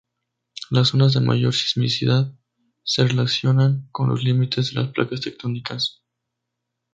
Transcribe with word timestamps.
Las 0.71 0.87
zonas 0.87 1.13
de 1.13 1.19
mayor 1.19 1.53
sismicidad 1.53 2.33
se 2.81 3.03
relacionan 3.07 3.87
con 3.91 4.09
los 4.09 4.23
límites 4.23 4.73
de 4.73 4.81
las 4.81 4.89
placas 4.93 5.21
tectónicas. 5.21 6.01